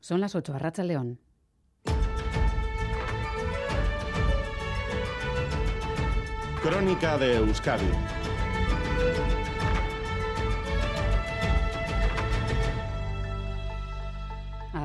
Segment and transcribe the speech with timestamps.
[0.00, 1.20] Son las 8, Arracha León.
[6.62, 7.90] Crónica de Euskadi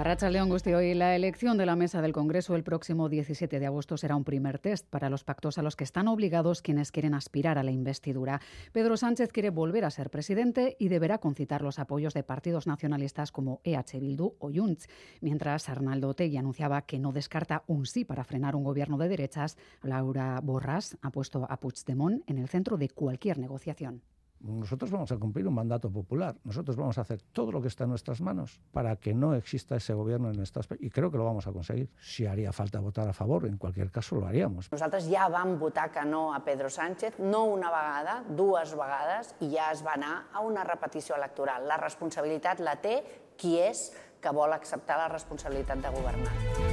[0.05, 4.59] La elección de la mesa del Congreso el próximo 17 de agosto será un primer
[4.59, 8.39] test para los pactos a los que están obligados quienes quieren aspirar a la investidura.
[8.71, 13.31] Pedro Sánchez quiere volver a ser presidente y deberá concitar los apoyos de partidos nacionalistas
[13.31, 14.87] como EH Bildu o Junts.
[15.21, 19.57] Mientras Arnaldo Otegui anunciaba que no descarta un sí para frenar un gobierno de derechas,
[19.81, 24.03] Laura Borras ha puesto a Puigdemont en el centro de cualquier negociación.
[24.39, 26.35] Nosotros vamos a cumplir un mandato popular.
[26.43, 29.75] Nosotros vamos a hacer todo lo que está en nuestras manos para que no exista
[29.75, 30.67] ese gobierno en estas...
[30.79, 31.89] Y creo que lo vamos a conseguir.
[31.99, 34.71] Si haría falta votar a favor, en cualquier caso lo haríamos.
[34.71, 39.49] Nosaltres ja vam votar que no a Pedro Sánchez, no una vegada, dues vegades, i
[39.55, 41.67] ja es va anar a una repetició electoral.
[41.67, 43.01] La responsabilitat la té
[43.37, 43.89] qui és
[44.21, 46.64] que vol acceptar la responsabilitat de governar.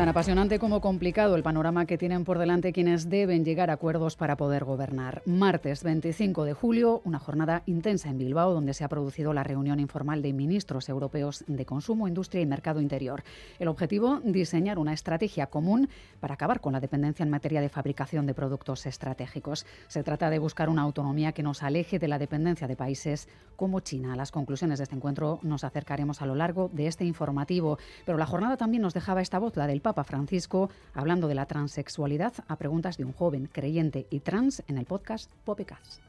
[0.00, 4.16] Tan apasionante como complicado el panorama que tienen por delante quienes deben llegar a acuerdos
[4.16, 5.20] para poder gobernar.
[5.26, 9.78] Martes 25 de julio, una jornada intensa en Bilbao donde se ha producido la reunión
[9.78, 13.24] informal de ministros europeos de consumo, industria y mercado interior.
[13.58, 18.24] El objetivo, diseñar una estrategia común para acabar con la dependencia en materia de fabricación
[18.24, 19.66] de productos estratégicos.
[19.86, 23.80] Se trata de buscar una autonomía que nos aleje de la dependencia de países como
[23.80, 24.14] China.
[24.14, 28.16] A las conclusiones de este encuentro nos acercaremos a lo largo de este informativo, pero
[28.16, 32.32] la jornada también nos dejaba esta voz, la del Papa Francisco hablando de la transexualidad
[32.48, 36.00] a preguntas de un joven creyente y trans en el podcast Popecast.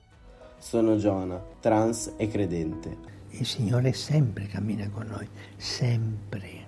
[0.60, 2.98] Sono Giona, trans e credente.
[3.32, 6.61] El Signore sempre cammina con noi, sempre.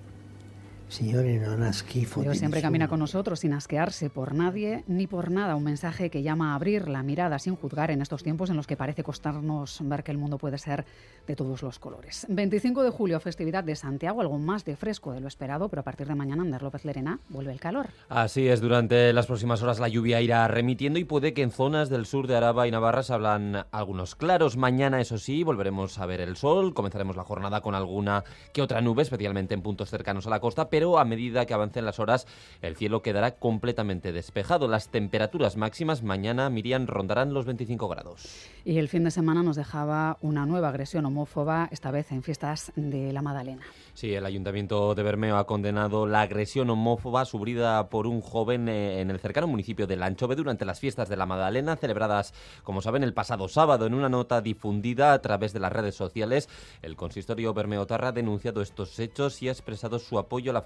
[0.99, 5.55] Dios siempre camina con nosotros sin asquearse por nadie ni por nada.
[5.55, 8.67] Un mensaje que llama a abrir la mirada sin juzgar en estos tiempos en los
[8.67, 10.85] que parece costarnos ver que el mundo puede ser
[11.25, 12.27] de todos los colores.
[12.29, 15.83] 25 de julio, festividad de Santiago, algo más de fresco de lo esperado, pero a
[15.83, 17.87] partir de mañana, Ander López Lerena, vuelve el calor.
[18.09, 21.89] Así es, durante las próximas horas la lluvia irá remitiendo y puede que en zonas
[21.89, 24.57] del sur de Araba y Navarra se hablan algunos claros.
[24.57, 26.73] Mañana, eso sí, volveremos a ver el sol.
[26.73, 28.23] Comenzaremos la jornada con alguna
[28.53, 31.85] que otra nube, especialmente en puntos cercanos a la costa, pero a medida que avancen
[31.85, 32.27] las horas
[32.61, 34.67] el cielo quedará completamente despejado.
[34.67, 38.49] Las temperaturas máximas mañana, Miriam, rondarán los 25 grados.
[38.65, 42.71] Y el fin de semana nos dejaba una nueva agresión homófoba, esta vez en fiestas
[42.75, 43.63] de la Madalena.
[43.93, 49.01] Sí, el Ayuntamiento de Bermeo ha condenado la agresión homófoba sufrida por un joven eh,
[49.01, 52.33] en el cercano municipio de Lanchove durante las fiestas de la Magdalena, celebradas,
[52.63, 53.85] como saben, el pasado sábado.
[53.85, 56.49] En una nota difundida a través de las redes sociales,
[56.81, 60.61] el consistorio Bermeotarra ha denunciado estos hechos y ha expresado su apoyo a la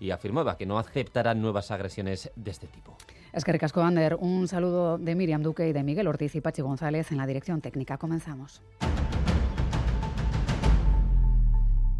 [0.00, 2.96] y afirmaba que no aceptará nuevas agresiones de este tipo.
[3.32, 3.44] Es
[4.18, 7.60] un saludo de Miriam Duque y de Miguel Ortiz y Pachi González en la dirección
[7.60, 7.98] técnica.
[7.98, 8.62] Comenzamos.